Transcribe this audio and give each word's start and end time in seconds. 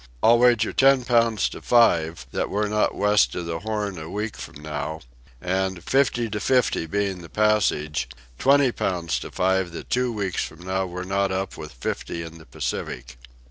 I'll 0.23 0.39
wager 0.39 0.73
ten 0.73 1.05
pounds 1.05 1.47
to 1.49 1.61
five 1.61 2.25
that 2.31 2.49
we're 2.49 2.67
not 2.67 2.95
west 2.95 3.35
of 3.35 3.45
the 3.45 3.59
Horn 3.59 3.99
a 3.99 4.09
week 4.09 4.35
from 4.35 4.55
now; 4.55 5.01
and, 5.39 5.83
fifty 5.83 6.27
to 6.31 6.39
fifty 6.39 6.87
being 6.87 7.21
the 7.21 7.29
passage, 7.29 8.09
twenty 8.39 8.71
pounds 8.71 9.19
to 9.19 9.29
five 9.29 9.71
that 9.73 9.91
two 9.91 10.11
weeks 10.11 10.43
from 10.43 10.65
now 10.65 10.87
we're 10.87 11.03
not 11.03 11.31
up 11.31 11.55
with 11.55 11.71
fifty 11.71 12.23
in 12.23 12.39
the 12.39 12.47
Pacific." 12.47 13.19